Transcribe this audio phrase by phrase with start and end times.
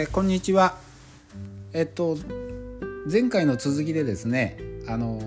[0.00, 0.78] えーこんにちは。
[1.74, 2.16] えっと
[3.12, 4.56] 前回の続きでですね、
[4.88, 5.20] あの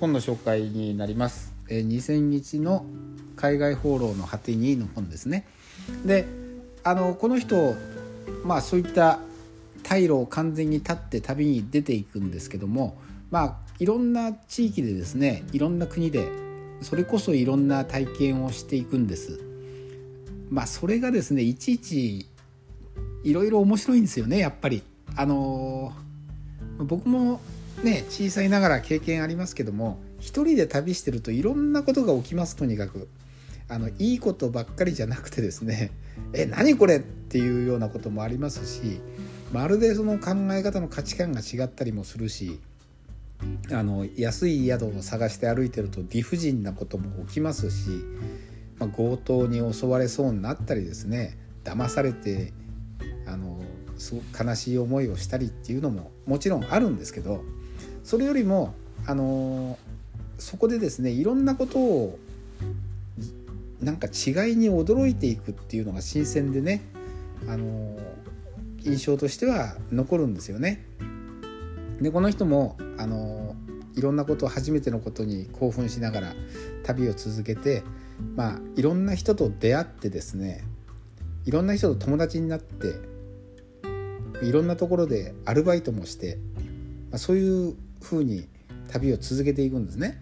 [0.00, 1.52] 本の紹介になります。
[1.68, 2.86] えー2000日の
[3.36, 5.46] 海外放浪の果てにの本ですね。
[6.06, 6.26] で、
[6.84, 7.74] あのこの人
[8.44, 9.18] まあそういった
[9.82, 12.96] 退路を完全に立って旅に出ていくんですけども、
[13.30, 16.26] まあいろんな地域でですね、いろんな国で
[16.80, 19.38] それこそいろんな体験をしていくんです。
[20.48, 22.26] まあそれがですねいちいち
[23.24, 24.82] いろいろ面白いんですよねやっぱり。
[25.16, 26.08] あのー
[26.84, 27.40] 僕も
[27.82, 33.08] ね小さいながら経験ありますけども一人で旅してるといろんなことが起きますとにかく。
[33.70, 35.90] あのいいことばっかりじゃなくてですね
[36.32, 38.98] 「え何これ?」っていうようなこともありますし
[39.52, 42.60] まるでその考え方の価値観が違ったりもするし
[43.70, 47.90] あの安い宿を探して歩いてると理不尽なことも起きますし、
[48.78, 52.54] まあ、強盗に襲われそうになったりですね騙されて
[53.28, 53.60] あの
[53.98, 57.42] すごく悲しい思いをしたりっていうのももちろんあるんですけど
[58.04, 58.74] それよりも
[59.06, 59.78] あの
[60.38, 62.18] そこでですねいろんなことを
[63.80, 66.82] なんか違いに驚いていくっていうのが新鮮でね
[67.48, 67.96] あの
[68.82, 70.84] 印象としては残るんですよね。
[72.00, 73.54] でこの人もあの
[73.94, 76.34] いろんなことを初めてのことに興奮しながら
[76.84, 77.82] 旅を続けて
[78.36, 80.64] まあいろんな人と出会ってですね
[81.44, 82.94] いろんな人と友達になって
[84.42, 86.38] いろんなところでアルバイトもして、
[87.10, 88.46] まあ、そういうふうに
[88.88, 90.20] 旅を続けていくんですね。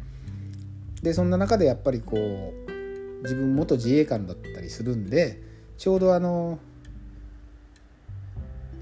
[1.03, 5.41] でそんな中でやっぱりこう自分元自衛官だったりするんで
[5.79, 6.59] ちょうどあの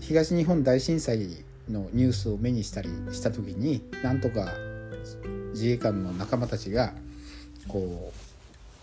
[0.00, 4.52] 東日本大震災のニュースを目にしたりした時になんとか
[5.52, 6.92] 自衛官の仲間たちが
[7.68, 8.12] こ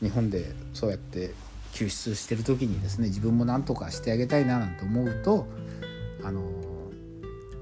[0.02, 1.32] う日本でそうやって
[1.74, 5.48] 救出してる時にですね自分もなんとかしてあげたいななんて思うと
[6.24, 6.44] あの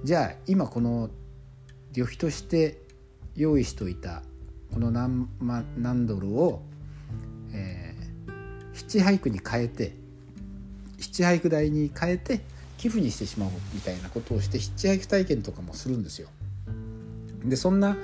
[0.04, 1.10] じゃあ今この
[1.94, 2.82] 旅費として
[3.36, 4.24] 用意しといた
[4.74, 6.62] この何万何ドルを、
[7.54, 8.00] えー
[8.80, 9.94] ヒッチハイクに変えて
[10.98, 12.40] ヒッチハイク代に変えて
[12.78, 16.30] 寄付にしてしまおうみたいなことをしてヒッチハイク体験とかもするんですよ。
[17.44, 17.98] でそんな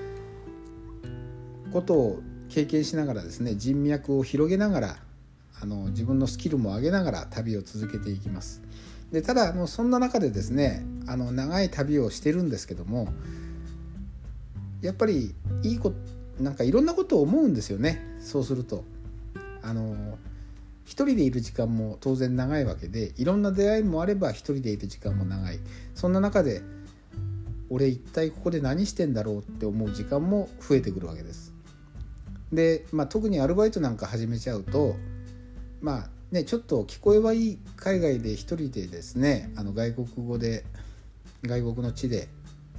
[1.71, 4.97] ことを経験しながらですね人脈を広げながら
[5.61, 8.61] あの自分のスキルも上げながら旅を続けていきます。
[9.11, 13.07] でただあのそんな中でですねあの長い旅をしてるんですけども
[14.81, 15.33] やっぱり
[15.63, 15.95] いいこと
[16.43, 18.83] なんかいろんなことを思うんですよねそうすると。
[19.61, 20.19] あの
[20.83, 25.59] 一人でいる時間も当然長いわけでいろんな出会いもあれば一人でいる時間も長い
[25.95, 26.61] そんな中で
[27.71, 31.51] 俺一体ここで何してんだろうって思う時間も増えてくるわけです。
[32.53, 34.95] で、まあ、特にアルバイトなんか始めちゃうと
[35.81, 40.65] まあねちょっと聞こえはいい海外で一人でですねあの外国語で
[41.43, 42.27] 外国の地で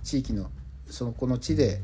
[0.03, 0.51] 地域の
[0.89, 1.81] そのこの地で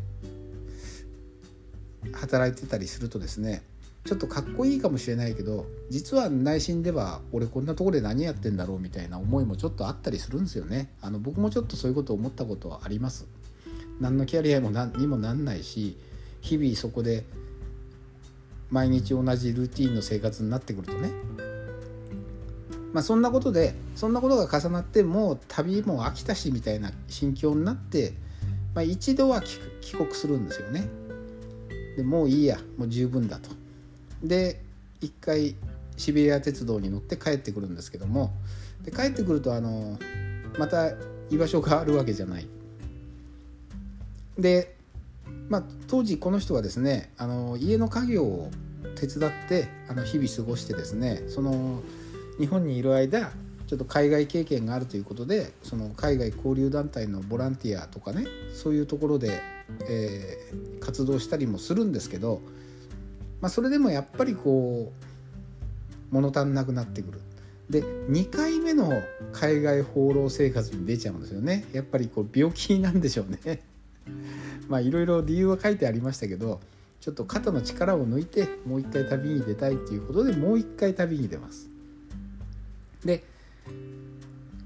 [2.12, 3.62] 働いてたりするとですね
[4.04, 10.92] ちょっとかっこいいかもしれないけど実は内心では俺こんなところで何やってんだろうみたいな思いもちょっとあったりするんですよね。
[11.00, 13.26] あの僕もちょっとそういうことを思ったことはあります。
[14.00, 15.96] 何のキャリアも何にもなんないし
[16.40, 17.24] 日々そこで
[18.70, 21.10] 毎日同じルーティンの生活になってくるとね
[22.92, 28.12] まあそんなことでそんなことが重なってもう旅も飽きたしみたいな心境になって、
[28.74, 29.42] まあ、一度は
[29.80, 30.88] 帰国するんですよね
[31.96, 33.50] でもういいやもう十分だと
[34.22, 34.60] で
[35.00, 35.54] 一回
[35.96, 38.32] シベリア鉄道に乗って帰ってくるんですけども
[38.84, 39.98] で帰ってくるとあの
[40.58, 40.92] また
[41.30, 42.46] 居場所があるわけじゃない。
[44.38, 44.74] で、
[45.48, 48.50] まあ、当時この人はですねあの家の家業を
[48.96, 51.80] 手伝ってあの日々過ごしてですねその
[52.38, 53.32] 日本にいる間
[53.66, 59.40] ちょっと海外経験があるということでその海外交流団体のボランティアとかねそういうところで、
[59.88, 62.42] えー活動したりもするんですけど、
[63.40, 67.20] まあ、それでもやっぱりこう物足んなくなってくる。
[67.70, 68.92] で2回目の
[69.32, 71.64] 海外放浪生活に出ちゃうんですよね。
[71.72, 73.62] やっぱりこう病気なんでしょうね。
[74.68, 76.60] まあいろいろ理由は書いてありましたけど
[77.00, 81.71] ちょっと肩の力を抜いてもう一回旅に出たいということでもう一回旅に出ます。
[83.04, 83.24] で、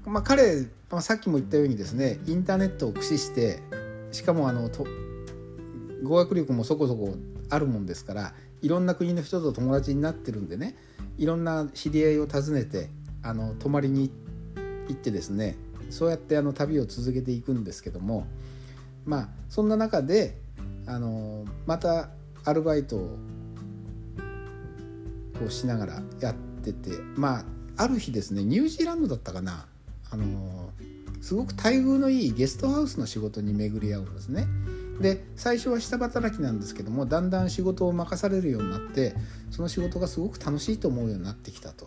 [0.05, 3.61] まあ、彼、まあ、さっきも言ったようにですねインターネットを駆使して
[4.11, 4.85] しかもあのと
[6.03, 7.15] 語学力もそこそこ
[7.49, 10.75] あるもんですからいろんな国の人と友達になってるんでね
[11.17, 12.89] いろんな知り合いを訪ねて
[13.23, 14.11] あの泊まりに
[14.87, 15.57] 行ってですね
[15.89, 18.27] そうやってあの旅を続けていくんですけども
[19.05, 20.37] まあそんな中で
[20.85, 22.09] あのまた
[22.45, 23.17] アルバイトを
[25.49, 27.45] しながらやっててまあ
[27.77, 29.65] ある日ですねニュージーランドだったかな
[30.09, 30.71] あの
[31.21, 34.47] すごく待遇のいいゲストハウスの仕事に巡り合うんですね。
[35.01, 39.13] で最初は下働きなんですけどもだんだん仕事を任されるようになって
[39.51, 41.85] その仕事がすごく楽しいと思うようになってきたと。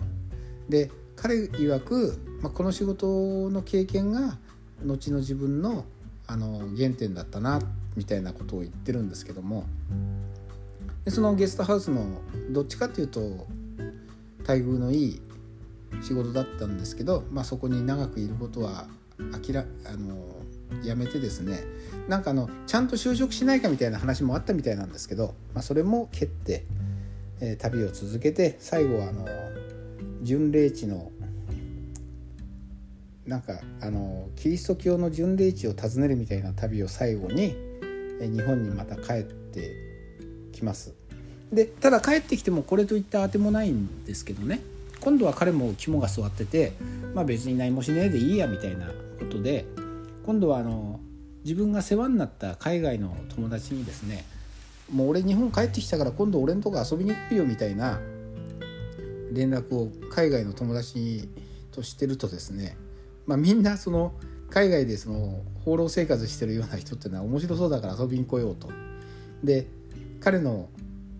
[0.68, 4.38] で彼曰く、まあ、この仕事の経験が
[4.84, 5.84] 後の自分の
[6.26, 7.60] あの原点だったな
[7.96, 9.64] みたいなことを言ってるんですけども
[11.04, 12.20] でそのゲストハウスの
[12.50, 13.48] どっちかっていうと
[14.46, 15.22] 待遇のいい
[16.02, 18.86] 仕事だったんですけど、まあ、そこに長くいることは
[19.32, 19.64] 諦あ
[19.96, 20.16] の
[20.84, 21.62] やめてですね
[22.08, 26.64] なんかあのちゃんと就職しないかみたいな話もあったみたいなんですけど、まあ、それも蹴って、
[27.40, 29.26] えー、旅を続けて最後はあの
[30.22, 31.10] 巡礼地の
[33.26, 37.70] なんかあのキリスト教の巡礼地を訪ねるみたいな旅を最後に
[38.20, 39.74] え日本にまた帰って
[40.52, 40.94] きます。
[41.52, 44.60] でただ帰ってきてもこれといったあてもないんですけどね
[45.00, 46.72] 今度は彼も肝が据わってて、
[47.14, 48.86] まあ、別に何もしねえでいいやみたいな
[49.18, 49.66] ことで
[50.26, 51.00] 今度はあの
[51.44, 54.24] 自分が世話になった海外の友達にですね
[54.92, 58.00] もう俺日本帰ってきたから今度俺のとこ遊びに来いよみたいな
[59.32, 61.28] 連絡を海外の友達
[61.72, 62.76] としてるとですね、
[63.26, 64.12] まあ、みんなその
[64.50, 68.68] 海外でその放浪生活してるような人っていうのは面白そうだから遊びに来ようと。
[69.44, 69.66] で
[70.20, 70.68] 彼の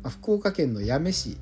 [0.07, 1.39] 福岡県の八女市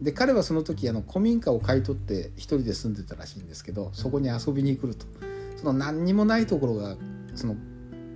[0.00, 5.06] で彼はその時あの古民家を買い取って一人で住んでたらしいんですけどそこに遊びに来ると。
[5.56, 6.96] その何にもないところが
[7.34, 7.54] その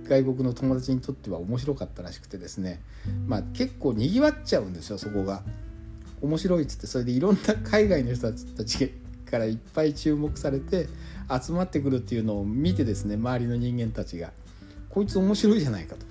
[0.07, 2.81] 外国の友達にとっては面白かったらしくてですね。
[3.27, 5.43] まあ結構にぎわっちゃうんですよそこが。
[6.21, 8.93] 面白いっつってそれでいろんな海外の人たち
[9.29, 10.87] からいっぱい注目されて
[11.29, 14.31] 集まってくるっていうのを見てですね周りの人間たちが。
[14.89, 16.05] こいつ面白いじゃないかと。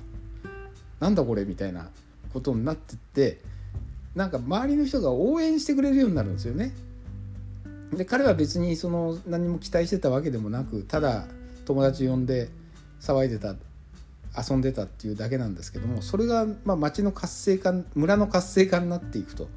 [1.01, 1.89] なんだこれみたいな
[2.33, 3.41] ことになってって
[4.15, 6.73] なんか周りの人が応援してくれるようになるんですよね。
[7.93, 11.27] で彼は別にその何も期待してたわけでもなくただ
[11.65, 12.49] 友達呼んで
[13.01, 13.55] 騒いでた
[14.37, 19.49] 遊んでたっていうだけなんですけどもそれがまあ町の活性化村の活性化になっていくと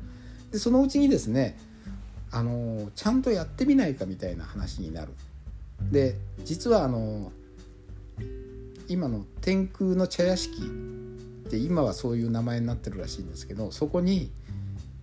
[0.52, 1.58] でそのうちにですね
[2.32, 5.14] あのちゃんとやってみないかみたいな話になる。
[5.92, 7.32] で実はあの
[8.88, 10.62] 今の天空の茶屋敷
[11.48, 14.32] って今はそういう名前になってるらしいんですけどそこに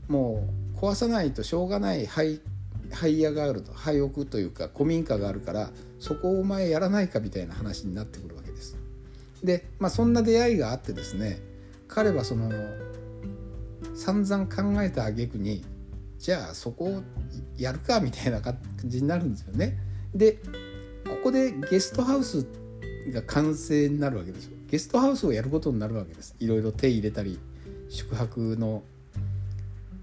[0.09, 2.41] もう壊さないとしょうがない廃
[2.91, 8.77] 廃屋があると廃屋というか古民家があるからそこをお前やらないかみたいな話になってくるわけです。
[9.43, 11.39] で、まあ、そんな出会いがあってですね
[11.89, 12.51] 彼はその
[13.95, 15.65] 散々考えた挙句に
[16.19, 17.03] じゃあそこを
[17.57, 19.79] やるかみたいな感じになるんですよね。
[20.15, 20.39] で
[21.05, 22.47] ここでゲストハウス
[23.13, 24.57] が完成になるわけですよ。
[24.69, 26.35] ゲストハウスをやることになるわけです。
[26.39, 27.39] いろいろ手入れたり
[27.89, 28.83] 宿泊の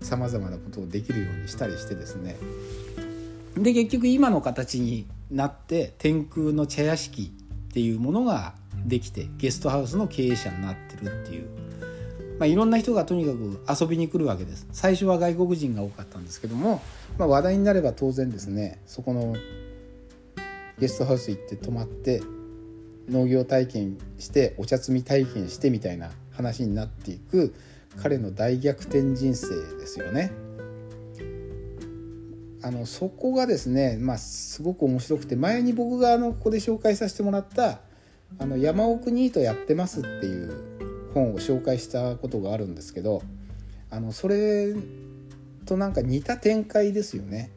[0.01, 2.37] さまざまなことをできるようにしたりしてですね。
[3.55, 7.31] で結局今の形になって天空の茶屋敷
[7.69, 8.53] っていうものが
[8.85, 11.47] できてゲストハウスの経営者になってるっていう、
[12.39, 14.67] まあ、いろんな人がとにかく遊びに来るわけです。
[14.71, 16.81] 最初は外国人が多かったんですけども、
[17.17, 19.35] まあ、話題になれば当然ですねそこの
[20.79, 22.23] ゲストハウス行って泊まって
[23.09, 27.53] 農業体験してお茶摘み体験してみたいな話になっていく
[27.97, 29.47] 彼の大逆転人生
[29.77, 30.31] ですよね。
[32.63, 37.81] あのそこがですね、まあ、すごく面白くて前に僕があのここで紹介させてもらった
[38.37, 40.53] 「あの山奥ニートやってます」っていう
[41.13, 43.23] 本を紹介したことがあるんですけど
[43.89, 44.75] あのそれ
[45.65, 47.49] となんか似た展開ですよね。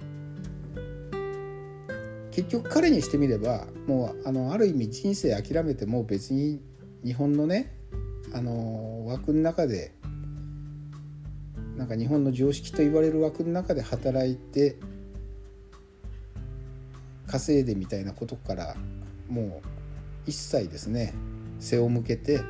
[2.30, 6.60] 結局彼にしてみればもうあのある意味人生諦めても別に
[7.04, 7.72] 日本のね
[8.32, 9.92] あの枠の中で
[11.76, 14.76] なんか日本の常識と言われる枠の中で働いて
[17.26, 18.76] 稼いでみたいなことから
[19.28, 19.68] もう
[20.26, 21.14] 一切ですね
[21.58, 22.40] 背を向けて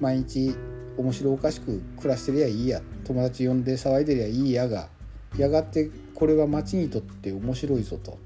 [0.00, 0.54] 毎日
[0.96, 4.88] 面白おかしく暮らしてりゃいいや友達呼んで騒いでりゃいいやが
[5.36, 8.18] やがてこれは町にとって面白いぞと。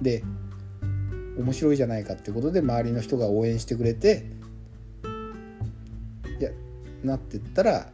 [0.00, 0.22] で
[1.38, 4.26] 面白いじゃないかってことで周りの人が応援してくれて
[6.38, 6.50] いや
[7.02, 7.90] なってったら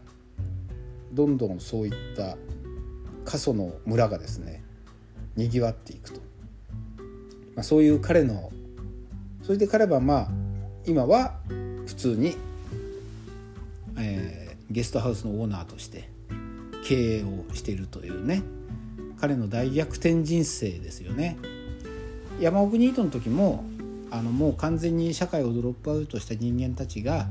[1.12, 2.36] どんどんそういった
[3.24, 4.62] 過疎の村がですね
[5.36, 6.20] にぎわっていくと、
[7.54, 8.50] まあ、そういう彼の
[9.42, 10.28] それで彼はまあ
[10.86, 11.34] 今は
[11.86, 12.36] 普通に、
[13.98, 16.08] えー、ゲストハウスのオーナーとして
[16.84, 18.42] 経営をしているというね
[19.20, 21.36] 彼の大逆転人生ですよね。
[22.40, 23.64] 山奥ニートの時も
[24.10, 27.26] あのもう完全に社会をドロップアウトした人間たちが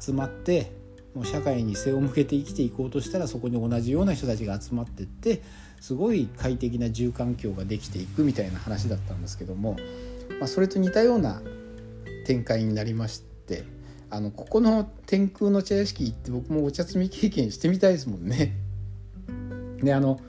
[0.00, 0.72] 集まって
[1.18, 5.42] もう社会に背を向けて生きていこうとしたらそこに同じような人たちが集まってって
[5.80, 9.76] すごい快適な住環境ができていくみたいな話だったんですけども、
[10.38, 11.42] まあ、それと似たような
[12.24, 13.64] 展開になりまして
[14.10, 18.56] あのここの天空の茶屋敷行って僕もお茶摘み経験してみたいですもんね。
[19.82, 20.20] であの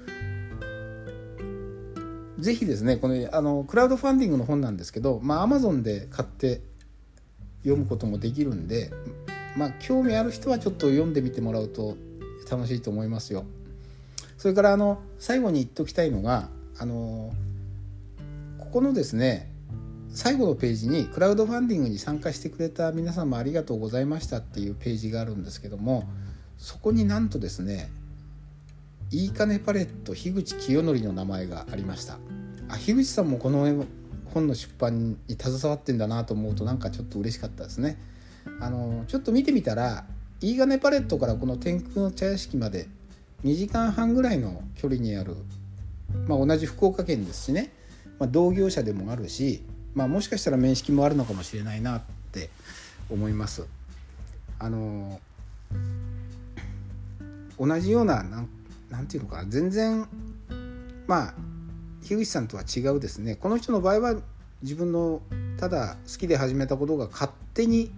[2.39, 6.61] ぜひですねこのあのクラウドファンディングの本なんですけどまあアマゾンで買って
[7.63, 8.91] 読むこともできるんで
[9.59, 11.97] まあ興味ある人はちょっと読んでみてもらうと
[12.49, 13.45] 楽しいと思いますよ。
[14.37, 16.47] それからあの最後に言っておきたいのが
[16.77, 17.33] あの
[18.57, 19.51] ここのですね
[20.11, 26.07] 最後のページにクラウドファンディングに参加してくれた皆様ありがとうございましたっていうページがあるんですけども
[26.57, 27.89] そこになんとですね
[29.11, 32.17] いいかねパレット樋口清則の名前がありました
[32.69, 33.85] あ樋口さんもこの
[34.33, 37.97] 本の出版に携わってんだなと思うとなんかちょっと嬉しかったですね
[38.59, 40.05] あのちょっと見てみたら
[40.41, 42.87] いいがねパレットからこの天空の茶屋敷まで
[43.43, 45.35] 2時間半ぐらいの距離にある、
[46.27, 47.71] まあ、同じ福岡県ですしね、
[48.19, 49.63] まあ、同業者でもあるし、
[49.93, 52.01] まあ、もしかしたら面識もあるのかもしれないなっ
[52.31, 52.49] て
[53.09, 53.65] 思います。
[54.59, 55.19] あの
[57.57, 58.49] 同じようななん
[58.89, 60.07] なんていうのかな全然
[61.07, 61.33] まあ
[62.03, 64.15] 樋口さんとは違うですねこの人の場合は
[64.61, 65.21] 自分の
[65.57, 67.91] ただ好きで始めたことが勝手に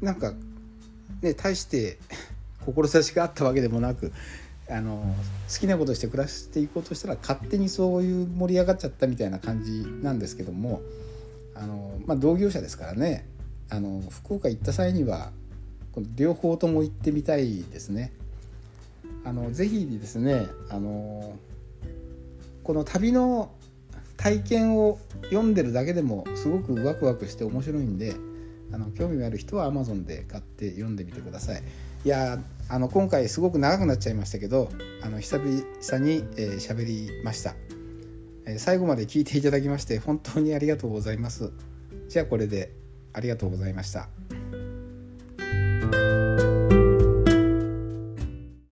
[0.00, 0.32] なんか
[1.22, 1.98] ね大して
[2.64, 4.12] 志があったわけでもなく
[4.68, 5.14] あの
[5.52, 10.80] 好きなことして暮らしていこうとしたら勝手にそういう盛り上がっちゃったみたいな感じなんですけども
[11.54, 13.26] あの、まあ、同業者ですからね
[13.68, 15.32] あの福岡行った際には
[16.14, 18.12] 両方とも行ってみたいですね。
[19.24, 21.36] あのぜひですねあの
[22.62, 23.50] この旅の
[24.16, 28.14] 体験を読んでるだけでもすごくワクワクして面白いんで
[28.72, 31.62] あの興味がある人は Amazon で買って読んでみてください。
[32.04, 34.70] いやあの今回すごく長くなっちゃいましたけど
[35.02, 37.54] あの久々に喋、えー、りました、
[38.46, 41.52] えー、最後まで聞いていただきまして本当にありがとうございます。
[42.08, 42.72] じゃあこれで
[43.12, 44.08] ありがとうございました。